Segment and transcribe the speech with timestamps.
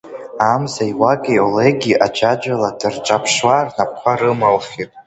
[0.51, 4.91] Амза, Иуакеи Олеги аӡәаӡәала дырҿаԥшуа, рнапқәа рымылхит.